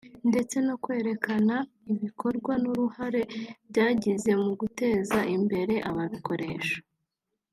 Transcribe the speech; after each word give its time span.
ndetse 0.29 0.55
no 0.67 0.75
kwerekana 0.83 1.55
ibikorwa 1.93 2.53
n’uruhare 2.61 3.21
byagize 3.69 4.31
mu 4.43 4.51
guteza 4.59 5.19
imbere 5.35 5.73
aba 5.89 6.03
bikoresha 6.13 6.77